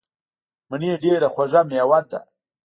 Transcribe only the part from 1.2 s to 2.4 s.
خوږه میوه ده.